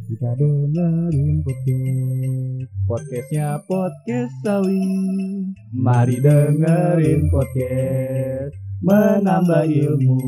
[0.00, 2.70] kita dengerin podcast.
[2.88, 4.80] Podcastnya podcast sawi.
[5.76, 8.54] Mari dengerin podcast.
[8.80, 10.18] Menambah ilmu.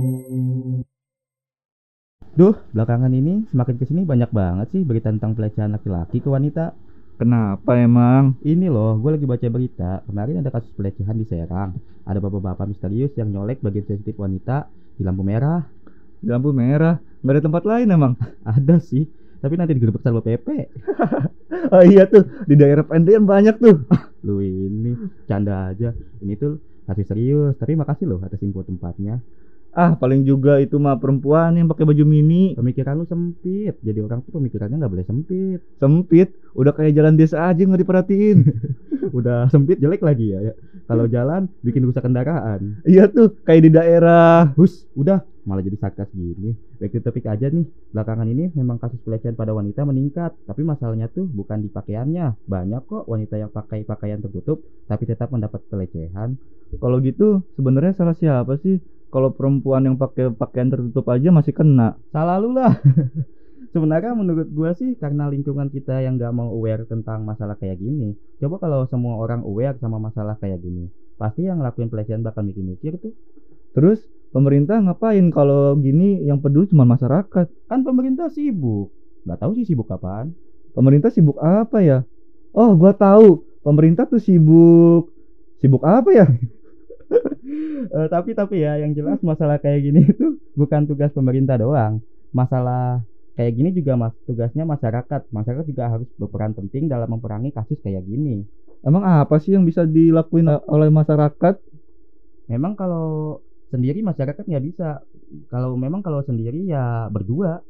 [2.32, 6.76] Duh, belakangan ini semakin ke sini banyak banget sih berita tentang pelecehan laki-laki ke wanita.
[7.16, 8.40] Kenapa emang?
[8.44, 9.90] Ini loh, gue lagi baca berita.
[10.08, 11.76] Kemarin ada kasus pelecehan di Serang.
[12.04, 15.64] Ada bapak-bapak misterius yang nyolek bagian sensitif wanita di lampu merah.
[16.24, 16.98] Lampu merah.
[17.22, 18.12] Gak ada tempat lain emang.
[18.42, 19.06] Ada sih,
[19.42, 20.46] tapi nanti digerebek Satpol PP.
[21.52, 23.84] Oh iya tuh, di daerah pendian banyak tuh.
[24.26, 24.96] Lu ini
[25.28, 25.92] canda aja.
[26.24, 27.54] Ini tuh kasus serius.
[27.60, 29.20] Tapi makasih loh atas info tempatnya.
[29.72, 32.52] Ah, paling juga itu mah perempuan yang pakai baju mini.
[32.52, 33.72] Pemikiran lu sempit.
[33.80, 35.60] Jadi orang tuh pemikirannya nggak boleh sempit.
[35.80, 38.38] Sempit, udah kayak jalan desa aja nggak diperhatiin.
[39.12, 40.40] Udah sempit jelek lagi ya.
[40.40, 40.54] ya.
[40.86, 42.80] Kalau jalan bikin rusak kendaraan.
[42.86, 44.54] iya tuh, kayak di daerah.
[44.56, 46.54] Hus, udah malah jadi sarkas gini.
[46.78, 47.66] Back to topik aja nih.
[47.90, 52.46] Belakangan ini memang kasus pelecehan pada wanita meningkat, tapi masalahnya tuh bukan di pakaiannya.
[52.46, 56.38] Banyak kok wanita yang pakai pakaian tertutup tapi tetap mendapat pelecehan.
[56.78, 58.80] Kalau gitu, sebenarnya salah siapa sih?
[59.12, 62.00] Kalau perempuan yang pakai pakaian tertutup aja masih kena.
[62.08, 62.80] Salah lu lah.
[63.76, 68.16] Sebenarnya menurut gua sih karena lingkungan kita yang gak mau aware tentang masalah kayak gini.
[68.40, 73.00] Coba kalau semua orang aware sama masalah kayak gini, pasti yang ngelakuin pelecehan bakal mikir-mikir
[73.00, 73.12] tuh.
[73.72, 74.00] Terus
[74.32, 77.48] pemerintah ngapain kalau gini yang peduli cuma masyarakat?
[77.68, 78.92] Kan pemerintah sibuk.
[79.28, 80.32] Gak tahu sih sibuk kapan.
[80.72, 82.04] Pemerintah sibuk apa ya?
[82.52, 83.44] Oh, gua tahu.
[83.60, 85.12] Pemerintah tuh sibuk
[85.60, 86.26] sibuk apa ya?
[87.82, 92.00] Eh, tapi tapi ya yang jelas masalah kayak gini itu bukan tugas pemerintah doang.
[92.32, 93.04] Masalah
[93.36, 95.28] kayak gini juga mas tugasnya masyarakat.
[95.28, 98.44] Masyarakat juga harus berperan penting dalam memperangi kasus kayak gini.
[98.82, 101.54] Emang apa sih yang bisa dilakuin oleh masyarakat?
[102.50, 103.38] Memang kalau
[103.70, 105.04] sendiri masyarakat nggak bisa.
[105.48, 107.62] Kalau memang kalau sendiri ya berdua.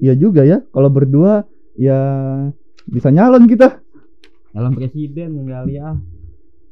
[0.00, 0.60] Iya juga ya.
[0.72, 1.44] Kalau berdua
[1.78, 1.98] ya
[2.84, 3.80] bisa nyalon kita.
[4.50, 5.94] Dalam presiden kali ya.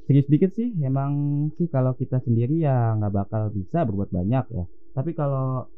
[0.08, 1.12] Sedikit sedikit sih, emang
[1.60, 4.64] sih kalau kita sendiri ya nggak bakal bisa berbuat banyak ya.
[4.96, 5.68] Tapi kalau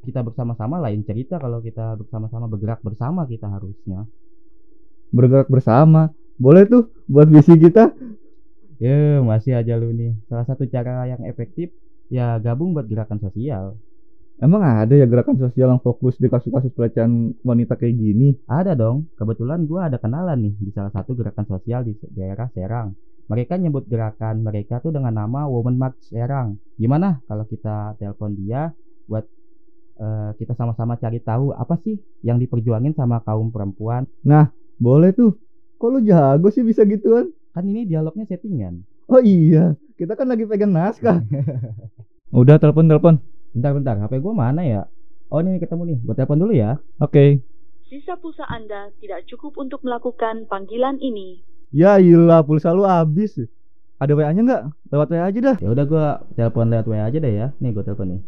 [0.00, 4.08] kita bersama-sama lain cerita kalau kita bersama-sama bergerak bersama kita harusnya.
[5.12, 6.08] Bergerak bersama.
[6.40, 7.92] Boleh tuh buat visi kita.
[8.80, 10.16] Ya masih aja lu nih.
[10.32, 11.68] Salah satu cara yang efektif
[12.08, 13.76] ya gabung buat gerakan sosial.
[14.40, 18.40] Emang ada ya gerakan sosial yang fokus di kasus-kasus pelecehan wanita kayak gini?
[18.48, 19.12] Ada dong.
[19.20, 22.96] Kebetulan gua ada kenalan nih di salah satu gerakan sosial di daerah Serang.
[23.26, 26.62] Mereka nyebut gerakan mereka tuh dengan nama Women March Serang.
[26.78, 28.70] Gimana kalau kita telepon dia
[29.10, 29.26] buat
[29.98, 34.06] eh, kita sama-sama cari tahu apa sih yang diperjuangin sama kaum perempuan?
[34.78, 35.34] Boleh tuh.
[35.76, 37.32] Kok lu jago sih bisa gituan?
[37.52, 38.84] Kan ini dialognya settingan.
[39.08, 41.22] Oh iya, kita kan lagi pegang naskah.
[42.40, 43.14] Udah telepon telepon.
[43.56, 44.82] Bentar-bentar, HP gua mana ya?
[45.32, 46.76] Oh ini ketemu nih, gua telepon dulu ya.
[47.00, 47.40] Oke.
[47.86, 51.40] Sisa pulsa Anda tidak cukup untuk melakukan panggilan ini.
[51.74, 53.34] Ya iyalah pulsa lu habis.
[53.98, 54.62] Ada WA-nya nggak?
[54.92, 55.56] Lewat WA aja dah.
[55.58, 56.06] Ya udah gua
[56.36, 57.46] telepon lewat WA aja deh ya.
[57.58, 58.22] Nih gua telepon nih.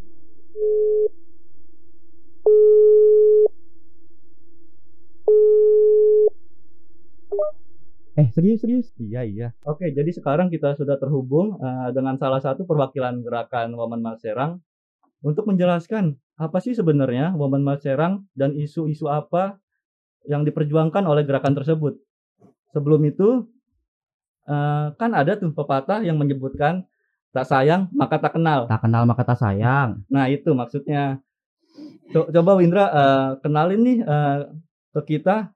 [8.18, 8.90] Eh serius serius?
[8.98, 9.48] Iya iya.
[9.62, 14.58] Oke, jadi sekarang kita sudah terhubung eh, dengan salah satu perwakilan gerakan Women March Serang
[15.22, 19.62] untuk menjelaskan apa sih sebenarnya Women March Serang dan isu-isu apa
[20.26, 22.02] yang diperjuangkan oleh gerakan tersebut.
[22.72, 23.48] Sebelum itu
[24.48, 26.84] eh, kan ada tuh pepatah yang menyebutkan
[27.32, 28.64] tak sayang maka tak kenal.
[28.68, 30.04] Tak kenal maka tak sayang.
[30.08, 31.20] Nah itu maksudnya.
[32.10, 34.38] Co- Coba Windra eh, kenalin nih eh,
[34.88, 35.52] ke kita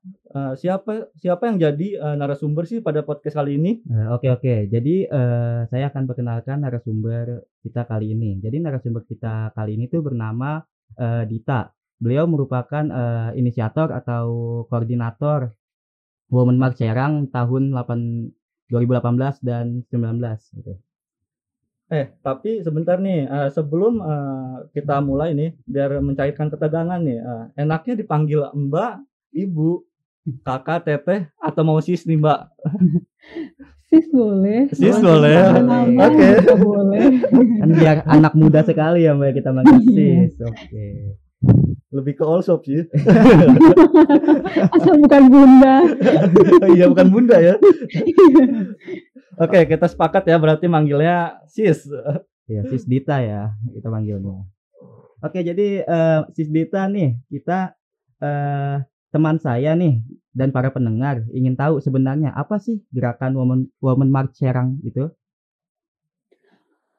[0.57, 3.81] siapa siapa yang jadi narasumber sih pada podcast kali ini?
[4.13, 5.09] Oke oke, jadi
[5.69, 8.39] saya akan perkenalkan narasumber kita kali ini.
[8.41, 10.61] Jadi narasumber kita kali ini tuh bernama
[11.29, 11.73] Dita.
[12.01, 14.25] Beliau merupakan eh, inisiator atau
[14.69, 15.53] koordinator
[16.33, 20.81] Women March Serang tahun 8, 2018 dan 19 gitu.
[21.93, 27.45] Eh, tapi sebentar nih, eh, sebelum eh, kita mulai nih, biar mencairkan ketegangan nih, eh,
[27.61, 28.93] enaknya dipanggil Mbak,
[29.37, 29.71] Ibu,
[30.41, 32.41] Kakak, Teteh, atau mau sis nih Mbak?
[33.93, 34.73] Sis boleh.
[34.73, 35.37] Sis boleh.
[35.37, 36.25] Nama Oke.
[36.41, 37.13] juga boleh.
[37.61, 40.33] Kan biar anak muda sekali ya Mbak kita manggil sis.
[40.41, 41.13] Oke.
[41.93, 42.89] Lebih ke all shop sih.
[44.75, 45.77] Asal bukan bunda.
[46.73, 47.55] Iya, bukan bunda ya.
[49.45, 51.85] Oke, kita sepakat ya, berarti manggilnya sis.
[52.49, 54.45] Ya, Sis Dita ya kita manggilnya.
[55.21, 57.77] Oke, jadi eh, Sis Dita nih, kita
[58.25, 58.77] eh,
[59.13, 60.01] teman saya nih
[60.33, 65.13] dan para pendengar ingin tahu sebenarnya apa sih gerakan Women Women March Serang itu?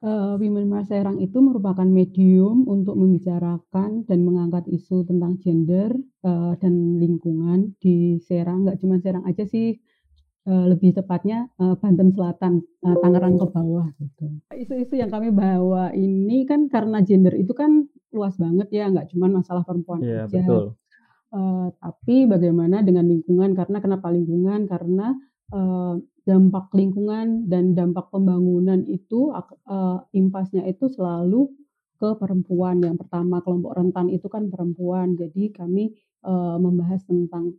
[0.03, 5.95] Eee, Women Mars Serang itu merupakan medium untuk membicarakan dan mengangkat isu tentang gender,
[6.27, 9.79] eee, dan lingkungan di Serang, nggak cuma Serang aja sih,
[10.49, 12.53] eee, lebih tepatnya, eee, Banten Selatan,
[12.85, 14.27] eee, Tangerang ke bawah gitu.
[14.51, 19.39] Isu-isu yang kami bawa ini kan karena gender itu kan luas banget ya, nggak cuman
[19.39, 20.43] masalah perempuan Iya, aja.
[20.43, 20.75] betul.
[21.35, 25.15] Eee, tapi bagaimana dengan lingkungan, karena kenapa lingkungan, karena,
[25.53, 25.93] eee,
[26.27, 31.51] dampak lingkungan dan dampak pembangunan itu ak eee, impasnya itu selalu
[32.01, 32.81] ke perempuan.
[32.83, 35.93] Yang pertama kelompok rentan itu kan perempuan, jadi kami,
[36.25, 37.55] eee, membahas tentang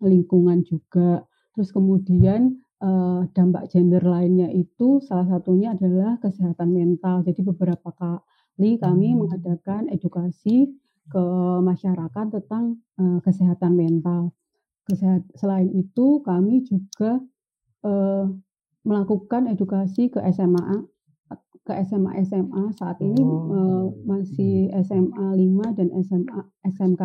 [0.00, 1.24] lingkungan juga.
[1.56, 7.22] Terus kemudian, eee, dampak gender lainnya itu salah satunya adalah kesehatan mental.
[7.26, 9.20] Jadi beberapa kali kami Mmm.
[9.20, 10.72] mengadakan edukasi
[11.10, 11.24] ke
[11.64, 14.32] masyarakat tentang, eee, kesehatan mental.
[14.90, 17.22] Kesehat selain itu kami juga,
[17.86, 18.26] eee,
[18.88, 20.86] melakukan edukasi ke SMA
[21.66, 23.94] ke SMA-SMA saat ini, Oh.
[24.04, 27.02] masih SMA 5 dan SMA SMK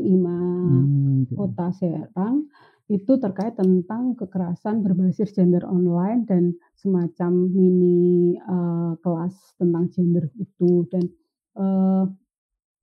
[0.00, 1.36] 5 Mmm, gitu.
[1.36, 2.48] Kota Serang,
[2.90, 6.44] itu terkait tentang kekerasan berbasis gender online dan
[6.78, 11.04] semacam mini, eee, kelas tentang gender itu dan,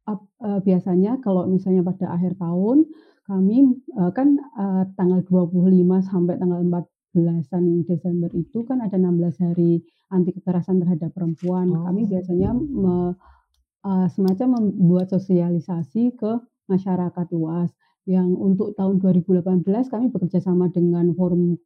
[0.07, 2.87] ap eee, biasanya kalau misalnya pada akhir tahun
[3.27, 3.65] kami,
[3.97, 10.31] eee, kan, eee, tanggal 25 sampai tanggal 14-an Desember itu kan ada 16 hari anti
[10.35, 11.77] kekerasan terhadap perempuan.
[11.83, 12.09] Kami Oh.
[12.09, 13.15] biasanya me
[13.85, 16.31] eee, semacam membuat sosialisasi ke
[16.71, 17.71] masyarakat luas,
[18.09, 21.57] yang untuk tahun 2018 kami bekerja sama dengan forum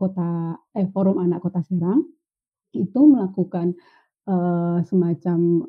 [0.00, 2.04] kota eh, Forum Anak Kota Serang,
[2.76, 3.74] itu melakukan,
[4.28, 5.68] eee, semacam,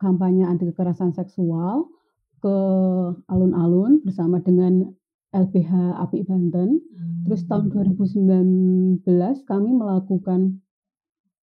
[0.00, 1.88] kampanye anti kekerasan seksual
[2.42, 2.56] ke
[3.30, 4.86] alun-alun bersama dengan
[5.34, 6.80] LBH API Banten.
[7.26, 7.72] Terus tahun Mmm.
[7.74, 10.60] 2019 kami melakukan,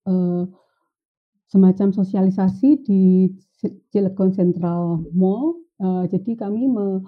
[0.10, 0.44] eee,
[1.50, 7.04] semacam sosialisasi di ci Cilegon Central Mall, eee, jadi kami me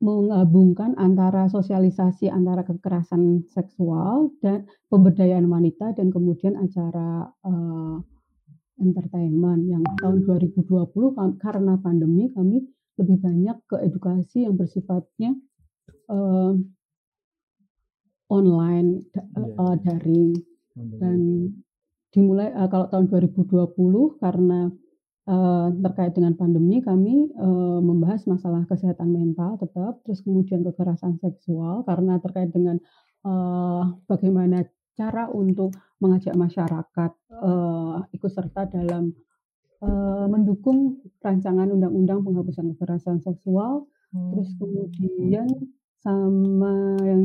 [0.00, 7.96] menggabungkan antara sosialisasi antara kekerasan seksual dan pemberdayaan wanita dan kemudian acara, eee,
[8.82, 9.62] entertainment.
[9.68, 12.64] Yang tahun 2020 kam karena pandemi kami
[13.00, 15.36] lebih banyak ke edukasi yang bersifatnya,
[16.10, 16.52] eee
[18.30, 19.74] online, da iya.
[19.82, 20.32] daring.
[21.00, 21.18] Dan
[22.14, 24.70] dimulai eee, kalau tahun 2020 karena,
[25.26, 31.82] eee, terkait dengan pandemi kami, eee, membahas masalah kesehatan mental tetap, terus kemudian kekerasan seksual
[31.88, 32.78] karena terkait dengan,
[33.26, 34.62] eee, bagaimana
[35.00, 39.04] cara untuk mengajak masyarakat, eee, ikut serta dalam,
[39.84, 43.88] eee, mendukung rancangan undang-undang penghapusan kekerasan seksual.
[44.30, 44.60] Terus Oh.
[44.60, 45.48] kemudian
[46.04, 47.24] sama yang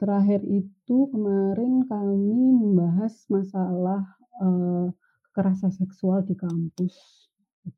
[0.00, 4.02] terakhir itu kemarin kami membahas masalah,
[4.42, 4.86] eee,
[5.32, 7.25] kekerasan seksual di kampus.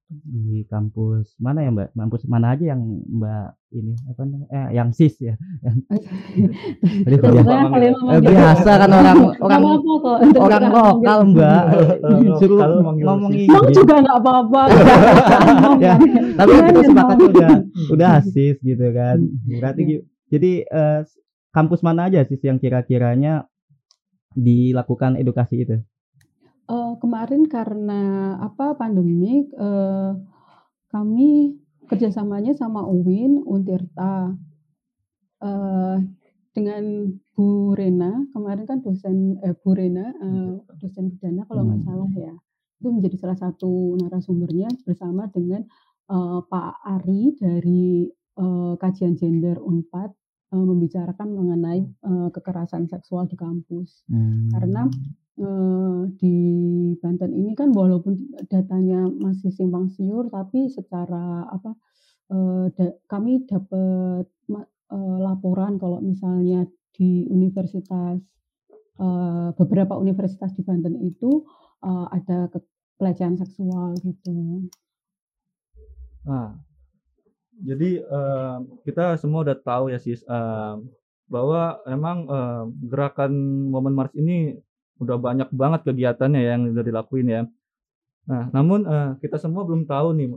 [0.09, 1.97] Di kampus mana ya, Mbak?
[1.97, 5.35] Kampus mana aja yang Mbak ini, apa namanya, eh, yang SIS ya?
[7.09, 9.63] Mau eee, manggil biasa kan orang nggak orang
[10.37, 11.63] orang lokal, Mbak,
[12.85, 13.77] manggil ngomong Inggris.
[13.77, 14.61] juga nggak apa-apa,
[15.81, 15.95] Ya,
[16.41, 17.29] tapi kita sepakat mau.
[17.33, 17.51] udah
[17.89, 19.17] udah SIS gitu kan.
[19.47, 19.99] Berarti Iya.
[20.29, 21.01] jadi, eee,
[21.49, 23.49] kampus mana aja SIS yang kira-kiranya
[24.33, 25.77] dilakukan edukasi itu?
[26.69, 30.11] Eee, kemarin karena apa, pandemik, eee,
[30.93, 31.57] kami
[31.89, 34.37] kerjasamanya sama UIN, Untirta,
[35.45, 35.97] eee,
[36.57, 36.85] dengan
[37.37, 40.79] Bu Rena, kemarin kan dosen eh, Bu Rena, eee, Untirta.
[40.81, 41.89] dosen pidana kalau nggak Mmm.
[41.89, 42.35] salah ya.
[42.81, 45.65] Itu menjadi salah satu narasumbernya bersama dengan,
[46.13, 48.09] eee, Pak Ari dari,
[48.41, 50.11] eee, kajian gender Unpad,
[50.53, 54.05] eee, membicarakan mengenai, eee, kekerasan seksual di kampus.
[54.53, 55.19] Karena, Mmm.
[55.39, 56.37] Eee, di
[57.01, 58.19] Banten ini kan walaupun
[58.51, 61.73] datanya masih simpang siur, tapi secara apa,
[62.77, 66.67] da kami dapat eee, laporan kalau misalnya
[66.97, 68.21] di universitas,
[69.55, 71.47] beberapa universitas di Banten itu,
[71.87, 72.51] ada
[72.99, 74.67] pelecehan seksual gitu.
[76.27, 76.59] Nah,
[77.63, 78.03] jadi,
[78.83, 80.27] kita semua udah tahu ya Sis,
[81.31, 82.27] bahwa emang,
[82.91, 83.33] gerakan
[83.71, 84.59] Women Mars ini
[85.03, 87.43] udah banyak banget kegiatannya ya yang udah dilakuin ya.
[88.29, 90.29] Nah, namun, eee, kita semua belum tahu nih,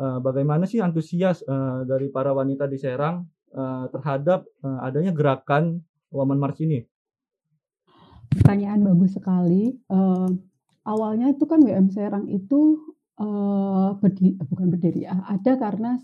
[0.00, 5.80] eee, bagaimana sih antusias, eee, dari para wanita di Serang, eee, terhadap, eee, adanya gerakan
[6.10, 6.82] Women Mars ini?
[8.30, 10.28] Pertanyaan bagus sekali, eee,
[10.86, 12.78] awalnya itu kan WM Serang itu,
[13.18, 15.98] eee, berdi bukan berdiri ya, ada karena,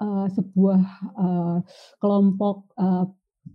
[0.00, 0.80] eee, sebuah,
[1.18, 1.58] eee,
[2.00, 3.04] kelompok, eee,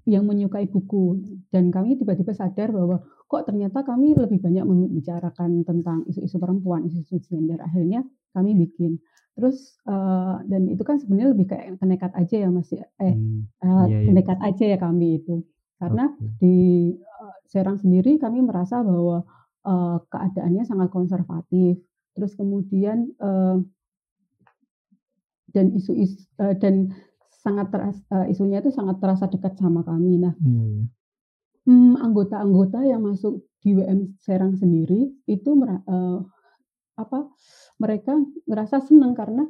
[0.06, 1.18] yang menyukai buku
[1.50, 7.22] dan kami tiba-tiba sadar bahwa kok ternyata kami lebih banyak membicarakan tentang isu-isu perempuan, isu-isu
[7.22, 8.02] gender, akhirnya
[8.34, 8.98] kami bikin.
[9.38, 13.48] Terus, eee, dan itu kan sebenarnya lebih kayak ke aja ya, Mas, ya, eh, Mmm,
[13.64, 14.18] eee, iya iya.
[14.18, 15.46] nekat aja ya kami itu.
[15.80, 16.40] Karena Oke.
[16.42, 16.56] di,
[16.98, 19.26] eee, Serang sendiri kami merasa bahwa,
[19.66, 21.82] eee, keadaannya sangat konservatif,
[22.18, 23.58] terus kemudian, eee
[25.54, 26.94] dan isu is eee, dan
[27.44, 30.20] sangat teras eee, isunya itu sangat terasa dekat sama kami.
[30.22, 30.90] Nah iya.
[31.68, 36.20] Mmm, anggota-anggota yang masuk di WM Serang sendiri itu eee,
[37.00, 37.20] apa,
[37.82, 38.14] mereka
[38.48, 39.48] ngerasa senang karena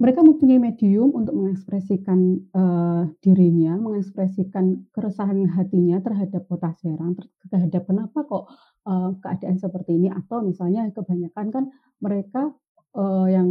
[0.00, 2.20] mereka mempunyai medium untuk mengekspresikan,
[2.52, 8.44] eee, dirinya, mengekspresikan keresahan hatinya terhadap Kota Serang, ter terhadap kenapa kok,
[8.88, 10.08] eee, keadaan seperti ini.
[10.12, 11.64] Atau misalnya kebanyakan kan
[12.02, 12.52] mereka,
[12.96, 13.48] eee, yang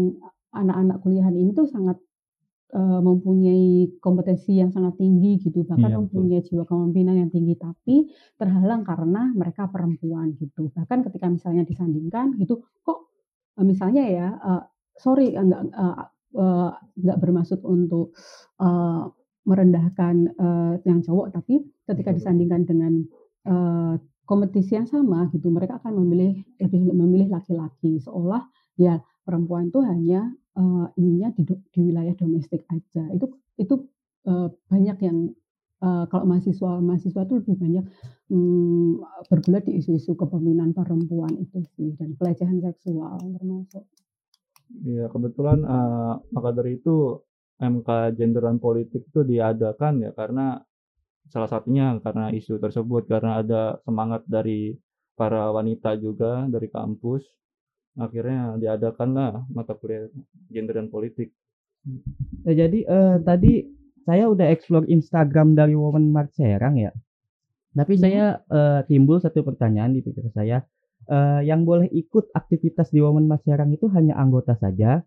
[0.55, 1.97] anak-anak kuliahan ini tuh sangat
[2.73, 6.33] Eee, mempunyai kompetensi yang sangat tinggi gitu, bahkan Iya betul.
[6.33, 8.09] mempunyai jiwa kepemimpinan yang tinggi, tapi
[8.41, 10.73] terhalang karena mereka perempuan gitu.
[10.73, 13.13] Bahkan ketika misalnya disandingkan gitu, kok,
[13.61, 14.63] eee, misalnya ya, eee,
[14.97, 15.95] sorry enggak, eee
[16.33, 16.69] eee,
[17.05, 18.17] nggak bermaksud untuk,
[18.57, 19.03] eee,
[19.45, 22.93] merendahkan, eee, yang cowok, tapi ketika disandingkan dengan,
[23.45, 23.93] eee,
[24.25, 28.49] kompetisi yang sama gitu, mereka akan memilih lebih memilih laki-laki, seolah
[28.79, 33.03] ya perempuan itu hanya Eee, ininya di di wilayah domestik aja.
[33.09, 33.25] Itu
[33.57, 33.75] itu,
[34.29, 35.17] eee, banyak yang,
[35.81, 37.83] eee, kalau mahasiswa-mahasiswa tuh lebih banyak,
[38.29, 39.01] mmm,
[39.33, 43.83] bergulat di isu-isu kepemimpinan perempuan itu sih, dan pelecehan seksual termasuk.
[44.85, 47.21] Iya, kebetulan, eee, maka dari itu
[47.61, 50.61] MK Gender dan Politik itu diadakan ya karena
[51.33, 54.75] salah satunya karena isu tersebut, karena ada semangat dari
[55.19, 57.23] para wanita juga dari kampus,
[57.97, 60.09] akhirnya diadakanlah mata kuliah
[60.53, 61.29] Gender dan Politik.
[62.47, 63.53] Eee, jadi, eee, tadi
[64.07, 66.91] saya udah explore Instagram dari Women Mart Serang ya,
[67.75, 68.01] tapi Iya.
[68.03, 70.57] saya, eee, timbul satu pertanyaan di pikiran saya,
[71.11, 75.03] eee, yang boleh ikut aktivitas di Women Mart Serang itu hanya anggota saja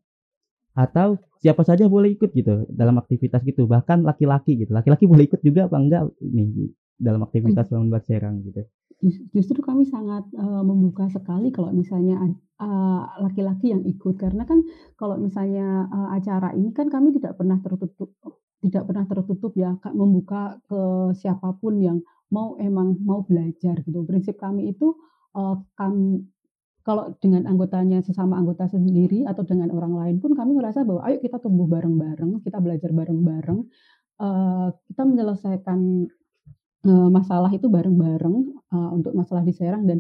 [0.77, 5.41] atau siapa saja boleh ikut gitu dalam aktivitas gitu, bahkan laki-laki gitu, laki-laki boleh ikut
[5.45, 8.65] juga apa enggak ini dalam aktivitas Women Mart Serang gitu?
[9.05, 12.17] Jus justru kami sangat, eee, membuka sekali kalau misalnya
[13.21, 14.65] laki-laki yang ikut, karena kan
[14.97, 18.11] kalau misalnya, eee, acara ini kan kami tidak pernah tertutup
[18.65, 20.81] tidak pernah tertutup ya, membuka ke
[21.15, 21.99] siapa pun yang
[22.33, 24.03] mau emang mau belajar gitu.
[24.09, 24.97] Prinsip kami itu,
[25.37, 26.25] eee, kami
[26.87, 31.19] kalau dengan anggotanya sesama anggota sendiri atau dengan orang lain pun kami merasa bahwa, "Ayo
[31.23, 33.61] kita tumbuh bareng-bareng, kita belajar bareng-bareng,
[34.23, 35.81] eee, kita menyelesaikan,
[36.87, 38.37] eee, masalah itu bareng-bareng,
[38.73, 39.99] eee, untuk masalah di Serang dan,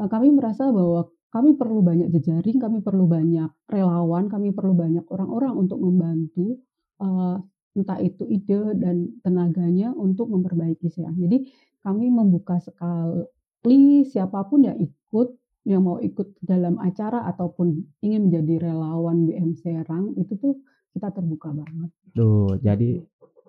[0.00, 5.04] eee, kami merasa bahwa kami perlu banyak jejaring, kami perlu banyak relawan, kami perlu banyak
[5.12, 6.58] orang-orang untuk membantu,
[7.02, 7.36] eee,
[7.78, 11.16] entah itu ide dan tenaganya untuk memperbaiki Serang.
[11.20, 11.48] Jadi
[11.84, 15.28] kami membuka sekali siapa pun yang ikut,
[15.68, 20.54] yang mau ikut dalam acara ataupun ingin menjadi relawan WM Serang, itu tuh
[20.96, 21.90] kita terbuka banget.
[22.16, 23.02] Tuh, jadi,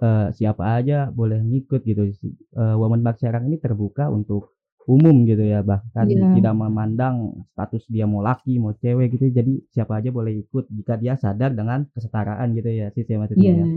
[0.04, 2.04] eee, siapa aja boleh ngikut gitu.
[2.20, 2.28] Si
[2.58, 4.54] eee, Women Bar Serang ini terbuka untuk
[4.88, 6.28] umum gitu ya, bahkan Iya.
[6.34, 10.96] tidak memandang status dia mau laki, mau cewek gitu, jadi siapa aja boleh ikut jika
[11.02, 13.68] dia sadar dengan kesetaraan gitu ya, Sis, ya maksudnya iya, ya?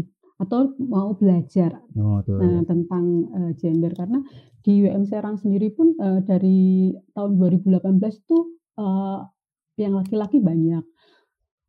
[0.42, 3.06] atau mau belajar Oh Nah, tuh, tentang,
[3.38, 3.94] eee, gender.
[3.94, 4.18] Karena
[4.66, 6.60] di WM Serang sendiri pun, eee, dari
[7.14, 9.18] tahun 2018 tuh, eee,
[9.82, 10.82] yang laki-laki banyak,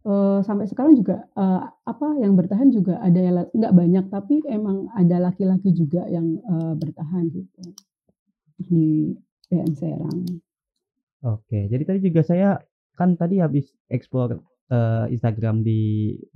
[0.05, 3.19] eee, sampai sekarang juga, eee, apa, yang bertahan juga ada
[3.53, 7.61] nggak banyak, tapi emang ada laki-laki juga yang, eee, bertahan gitu
[8.61, 9.13] di
[9.51, 10.41] WM Serang.
[11.25, 11.59] oke.
[11.71, 12.49] Jadi tadi juga saya
[12.97, 14.37] kan tadi habis explore,
[14.71, 15.79] eee, Instagram di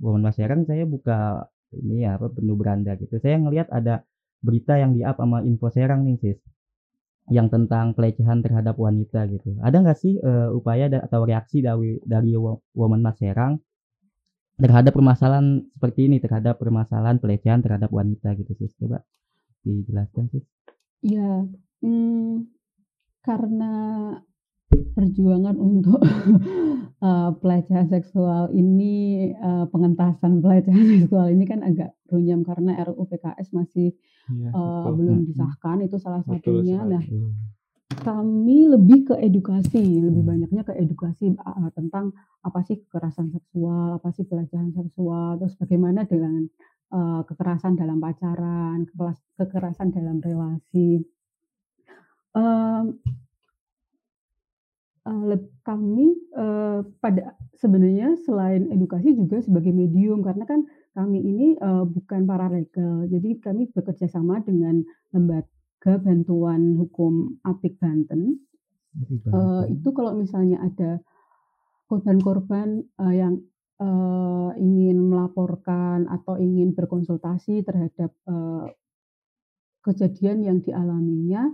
[0.02, 1.46] Women Bar Serang, saya buka
[1.76, 4.02] ini ya, apa, menu beranda gitu, saya ngelihat ada
[4.40, 6.38] berita yang di-up sama Info Serang nih, Sis.
[7.26, 9.58] Yang tentang pelecehan terhadap wanita gitu.
[9.58, 13.58] Ada nggak sih, eee, upaya atau reaksi dari dari wo Womenmas Serang
[14.56, 18.72] terhadap permasalahan seperti ini, terhadap permasalahan pelecehan terhadap wanita gitu Sis?
[18.78, 19.02] Coba
[19.66, 20.46] dijelaskan Sis.
[21.02, 21.44] Iya,
[21.82, 22.46] mmm,
[23.26, 23.72] karena
[24.94, 25.98] perjuangan untuk,
[27.06, 33.50] eee, pelecehan seksual ini, eee, pengentasan pelecehan seksual ini kan agak runyam karena RUU PKS
[33.52, 33.92] masih,
[34.26, 34.92] Eee, betul.
[34.98, 36.78] belum Mhm, disahkan, itu salah Betul satunya.
[36.82, 37.22] Nah, sekali.
[37.22, 37.34] mmm,
[38.06, 42.06] kami lebih ke edukasi, lebih banyaknya ke edukasi, eee, tentang
[42.42, 46.46] apa sih kekerasan seksual, apa sih pelecehan seksual, terus bagaimana dengan,
[46.94, 48.86] eee, kekerasan dalam pacaran,
[49.38, 51.06] kekerasan dalam relasi.
[55.06, 60.66] Leb kami, eee, pada sebenarnya selain edukasi juga sebagai medium, karena kan
[60.96, 65.44] kami ini, eee, bukan paralegal, jadi kami bekerja sama dengan lemba
[65.86, 68.42] Lembaga Bantuan Hukum Apik Banten.
[68.94, 69.50] Apik Banten.
[69.70, 70.98] itu kalau misalnya ada
[71.90, 73.34] korban-korban, eee, yang,
[73.80, 78.66] eee, ingin melaporkan atau ingin berkonsultasi terhadap, eee,
[79.86, 81.48] kejadian yang dialaminya,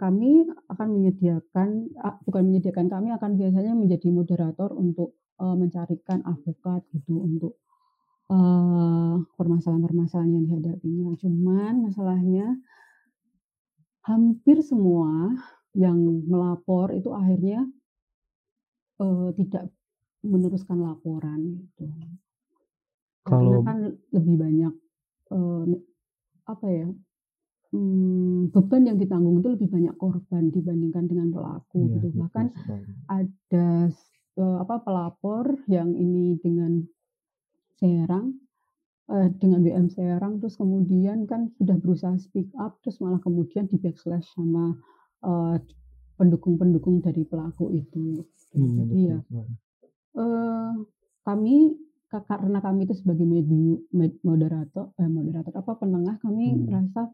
[0.00, 7.18] kami akan menyediakan a bukan menyediakan, kami akan biasanya menjadi moderator untuk, mencarikan advokat gitu
[7.22, 7.58] untuk,
[8.32, 11.08] eee, permasalahan-permasalahan yang dihadapinya.
[11.22, 12.46] Cuman masalahnya
[14.08, 15.30] hampir semua
[15.76, 17.60] yang melapor itu akhirnya,
[19.02, 19.64] eee, tidak
[20.32, 21.84] meneruskan laporan gitu.
[23.28, 23.76] Karena Kalau kan
[24.16, 24.74] lebih banyak,
[25.70, 25.76] ne
[26.48, 26.88] apa ya,
[27.74, 32.12] mmm, beban yang ditanggung itu lebih banyak korban dibandingkan dengan pelaku Iya, gitu.
[32.14, 32.46] betul Bahkan
[33.10, 33.68] ada
[34.38, 36.84] eee, apa, pelapor yang ini dengan
[37.78, 38.26] Serang,
[39.12, 44.28] eee, dengan WM Serang, terus kemudian kan sudah berusaha speak up, terus malah kemudian di-backslash
[44.36, 44.76] sama,
[45.24, 45.56] eee,
[46.18, 48.24] pendukung-pendukung dari pelaku itu.
[48.54, 49.18] Iya, Jadi betul ya,
[50.18, 50.70] eee,
[51.26, 51.56] kami
[52.10, 56.64] ka karena kami itu sebagai mediu med moderato eh, moderator, apa, penengah, kami Hmm.
[56.64, 57.12] merasa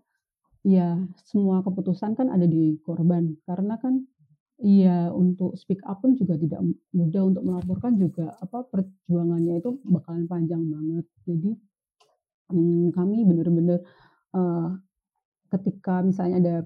[0.66, 0.98] ya
[1.30, 3.36] semua keputusan kan ada di korban.
[3.48, 4.06] Karena kan
[4.62, 6.60] ya untuk speak up pun juga tidak
[6.94, 11.04] mudah, untuk melaporkan juga, apa, perjuangannya itu bakalan panjang banget.
[11.26, 11.50] Jadi,
[12.54, 13.80] mmm, kami bener-bener,
[14.36, 14.68] eee,
[15.52, 16.56] ketika misalnya ada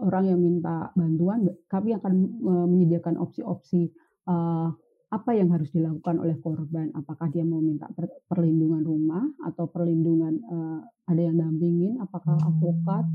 [0.00, 2.14] orang yang minta bantuan, be kami akan,
[2.44, 3.90] eee, menyediakan opsi-opsi,
[4.28, 4.68] eee,
[5.12, 6.90] apa yang harus dilakukan oleh korban.
[6.96, 13.06] Apakah dia mau minta per perlindungan rumah atau perlindungan, eee, ada yang dampingin, apakah advokat,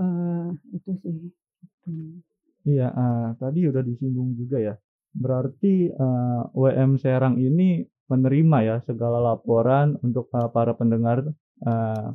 [0.00, 1.18] eee, itu sih,
[1.62, 2.22] gitu.
[2.66, 4.74] Iya, eee, tadi udah disinggung juga ya.
[5.14, 11.22] Berarti, eee, WM Serang ini menerima ya segala laporan untuk, eee, para pendengar,
[11.62, 12.06] eee,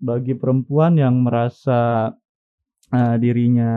[0.00, 2.12] bagi perempuan yang merasa,
[2.94, 3.72] eee, dirinya,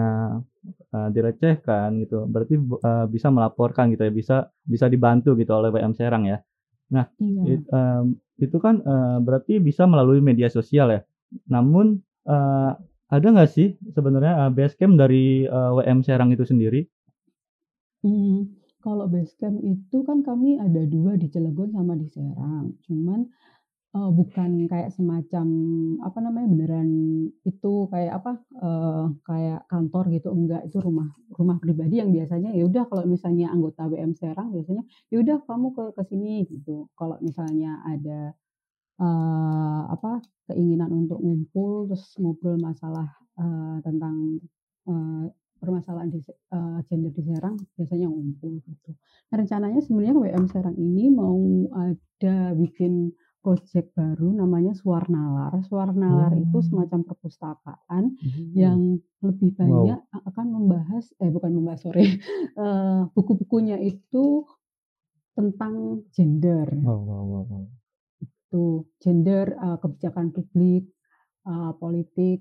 [0.94, 5.94] eee, dilecehkan gitu, berarti, eee, bisa melaporkan gitu ya, bisa bisa dibantu gitu oleh WM
[5.98, 6.40] Serang ya.
[6.94, 7.06] Nah,
[7.46, 8.04] it Iya.
[8.04, 8.06] mmm,
[8.44, 11.02] itu kan, eee, berarti bisa melalui media sosial ya.
[11.52, 12.72] Namun, eee,
[13.16, 16.90] ada nggak sih sebenarnya, eee, base camp dari, eee, WM Serang itu sendiri?
[18.04, 18.48] Mmm,
[18.80, 22.72] kalau base camp itu kan kami ada 2 di Cilegon sama di Serang.
[22.88, 23.28] Cuman,
[23.98, 25.48] eee, bukan kayak semacam,
[26.08, 26.90] apa namanya, beneran
[27.48, 28.32] itu kayak, apa,
[28.66, 30.62] eee, kayak kantor gitu, enggak.
[30.70, 35.18] Itu rumah rumah pribadi yang biasanya ya udah kalau misalnya anggota WM Serang biasanya, "Ya
[35.24, 36.88] udah kamu ke ke sini," gitu.
[37.00, 38.34] Kalau misalnya ada,
[39.02, 43.08] eee, apa, keinginan untuk ngumpul terus ngobrol masalah,
[43.40, 44.18] eee, tentang,
[44.90, 45.26] eee,
[45.60, 48.92] permasalahan di eee, gender di Serang, biasanya ngumpul gitu.
[49.32, 51.40] Nah, rencananya sebenarnya WM Serang ini mau
[51.76, 53.12] ada bikin
[53.44, 55.56] project baru namanya Suarnalar.
[55.64, 56.64] Suarnalar itu Oh.
[56.64, 58.50] semacam perpustakaan Oh.
[58.56, 59.96] yang lebih Wow.
[59.96, 62.04] banyak a akan membahas eh, bukan membahas, sorry,
[62.60, 64.44] eee, buku-bukunya itu
[65.38, 66.70] tentang gender.
[66.82, 67.79] Wow wow wow wow.
[68.50, 68.90] Gitu.
[68.98, 70.90] Gender, eee, kebijakan publik,
[71.46, 72.40] eee, politik,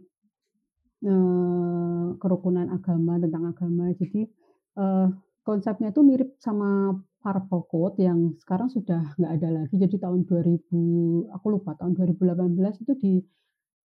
[1.05, 3.93] eee, kerukunan agama, tentang agama.
[3.93, 4.25] Jadi,
[4.81, 5.07] eee,
[5.45, 6.97] konsepnya itu mirip sama
[7.69, 9.77] Code yang sekarang sudah nggak ada lagi.
[9.77, 10.85] Jadi tahun 2000
[11.37, 13.15] aku lupa, tahun 2018 itu di,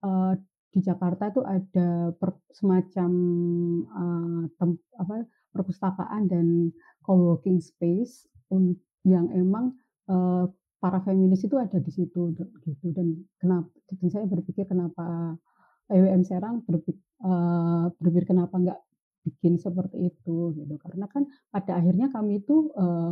[0.05, 0.33] eee,
[0.75, 3.11] di Jakarta itu ada per semacam,
[3.87, 5.15] eee, tem apa,
[5.55, 6.73] perpustakaan dan
[7.07, 8.75] co-working space un
[9.07, 9.75] yang emang,
[10.11, 10.45] eee,
[10.81, 12.87] para feminis itu ada di situ gitu.
[12.95, 15.35] Dan kenap dan saya berpikir kenapa
[15.91, 18.79] WM Serang berpik eee, berpikir kenapa nggak
[19.27, 20.75] bikin seperti itu gitu.
[20.81, 23.11] Karena kan pada akhirnya kami itu, eee,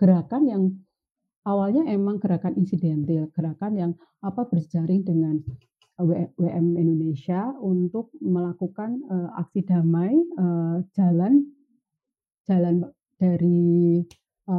[0.00, 0.64] gerakan yang
[1.48, 3.92] awalnya emang gerakan insidentil, gerakan yang,
[4.24, 5.40] apa, berjejaring dengan
[6.00, 11.44] WM Indonesia untuk melakukan, eee, aksi damai, eee, jalan
[12.48, 12.84] jalan
[13.20, 14.04] dari,
[14.44, 14.58] sta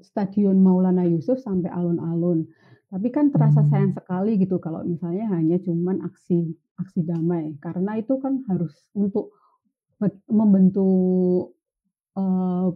[0.00, 2.48] Stadion Maulana Yusuf sampai alun-alun.
[2.88, 3.96] Tapi kan terasa sayang Mmm.
[3.96, 7.52] sekali gitu kalau misalnya hanya cuman aksi aksi damai.
[7.60, 9.36] Karena itu kan harus untuk
[10.30, 11.56] membentuk,
[12.18, 12.68] eee,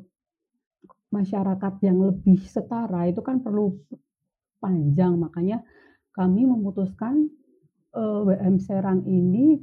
[1.12, 3.80] masyarakat yang lebih setara itu kan perlu
[4.62, 5.16] panjang.
[5.20, 5.62] Makanya
[6.16, 7.28] kami memutuskan,
[7.96, 9.60] eee, WM Serang ini,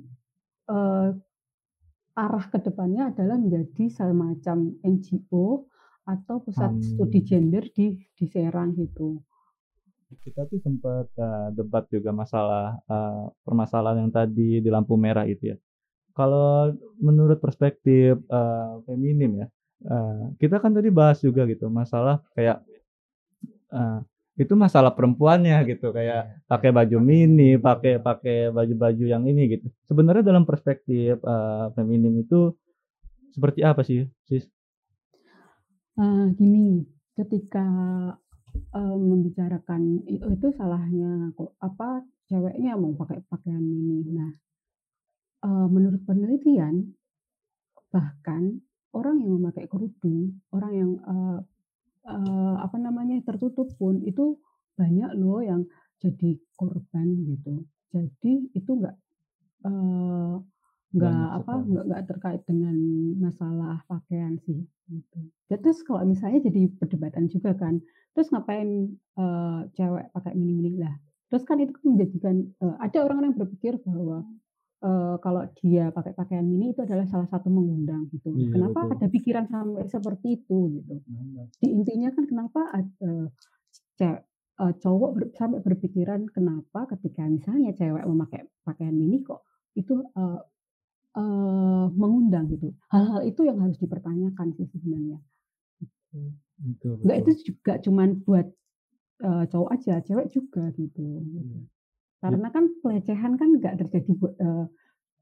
[0.70, 1.10] eee,
[2.18, 5.68] arah ke depannya adalah menjadi semacam NGO
[6.14, 7.28] atau pusat studi Mmm.
[7.30, 9.10] gender di di Serang gitu.
[10.24, 15.52] Kita tuh sempet, eee, debat juga masalah, eee, permasalahan yang tadi di lampu merah itu
[15.52, 15.58] ya.
[16.18, 19.48] Kalau menurut perspektif, eee, feminim ya,
[19.88, 22.64] eee, kita kan tadi bahas juga gitu masalah kayak,
[23.72, 24.00] eee,
[24.38, 26.38] itu masalah perempuannya gitu kayak Iya.
[26.46, 29.68] pakai baju mini, pakai pakai baju-baju yang ini gitu.
[29.90, 32.54] Sebenarnya dalam perspektif eh, feminim itu
[33.36, 34.46] seperti apa sih, Sis?
[35.98, 36.86] Eee, gini,
[37.18, 37.66] ketika,
[38.78, 39.84] eee, membicarakan
[40.14, 41.90] itu itu salahnya kok apa,
[42.30, 44.00] ceweknya mau pakai pakaian mini.
[44.18, 44.32] Nah,
[45.46, 46.76] eee, menurut penelitian,
[47.94, 48.44] bahkan
[48.98, 51.38] orang yang memakai kerudung, orang yang, eee
[52.14, 54.26] eee, apa namanya, tertutup pun itu
[54.80, 55.62] banyak loh yang
[56.04, 57.56] jadi korban gitu.
[57.94, 58.96] Jadi itu nggak,
[59.68, 60.34] eee,
[60.96, 61.68] nggak Banyak apa, sekali.
[61.68, 62.76] nggak nggak terkait dengan
[63.20, 65.20] masalah pakaian sih, gitu.
[65.52, 67.84] Ya terus kalau misalnya jadi perdebatan juga kan,
[68.16, 68.96] terus ngapain,
[69.76, 70.80] cewek pakai mini-mini?
[70.80, 70.96] Lah,
[71.32, 72.36] terus kan itu kan menjadikan
[72.80, 74.24] ada orang-orang yang berpikir bahwa,
[75.24, 78.32] kalau dia pakai pakaian mini itu adalah salah satu mengundang gitu.
[78.34, 78.94] Iya, Kenapa betul.
[78.94, 80.96] ada pikiran sampai seperti itu gitu.
[81.62, 83.28] Di intinya kan kenapa ad eee,
[84.00, 84.10] ce
[84.62, 89.46] eee, cowok ber sampai berpikiran kenapa ketika misalnya cewek memakai pakaian mini kok
[89.80, 90.40] itu, eee
[91.18, 92.74] eee, mengundang gitu.
[92.94, 95.18] Hal-hal itu yang harus dipertanyakan sih sebenarnya,
[95.82, 96.20] gitu.
[96.58, 98.48] Betul Nggak itu juga cuman buat,
[99.26, 101.24] eee, cowok aja, cewek juga gitu.
[101.38, 101.68] Iya.
[102.24, 104.66] Karena kan pelecehan kan nggak terjadi buat eee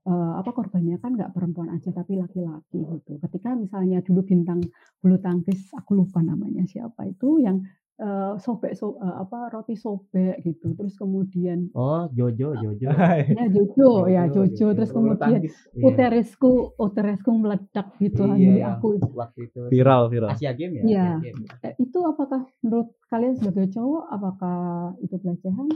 [0.09, 3.19] eee, apa, korbannya kan nggak perempuan aja tapi laki-laki gitu.
[3.23, 4.61] Ketika misalnya dulu bintang
[5.03, 7.63] bulu tangkis, aku lupa namanya siapa itu yang,
[7.95, 12.89] eee, sobek so eee, apa, roti sobek gitu, terus kemudian Oh, Jojo Jojo.
[12.89, 14.99] ya Jojo ya Jojo, Jojo, terus Jojo.
[14.99, 15.41] Bulu kemudian.
[15.41, 15.83] Iya.
[15.83, 18.99] uterisku uterisku meledak gitu Iya, di yang aku.
[19.13, 20.29] waktu itu Viral viral.
[20.29, 20.83] Asia Games ya?
[20.83, 21.05] Iya.
[21.05, 21.47] Asia Games.
[21.61, 24.59] Eee, itu apakah menurut kalian sebagai cowok, apakah
[24.99, 25.67] itu pelecehan?